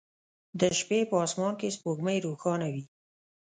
د 0.59 0.61
شپې 0.79 0.99
په 1.09 1.15
اسمان 1.25 1.53
کې 1.59 1.73
سپوږمۍ 1.75 2.17
روښانه 2.25 2.67
وي 2.73 2.83